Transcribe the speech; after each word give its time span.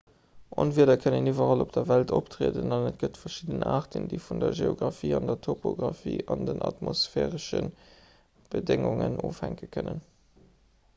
onwieder 0.61 1.01
kënnen 1.01 1.27
iwwerall 1.31 1.59
op 1.65 1.73
der 1.75 1.85
welt 1.89 2.13
optrieden 2.19 2.73
an 2.77 2.85
et 2.91 2.97
gëtt 3.03 3.19
verschidden 3.25 3.61
aarten 3.75 4.09
déi 4.15 4.17
vun 4.29 4.41
der 4.45 4.57
geografie 4.61 5.13
der 5.27 5.39
topografie 5.51 6.17
an 6.37 6.49
den 6.51 6.65
atmosphäresche 6.73 7.63
bedéngungen 8.59 9.21
ofhänke 9.33 9.75
kënnen 9.79 10.05